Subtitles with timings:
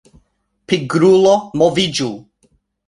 [0.73, 2.13] Pigrulo moviĝu!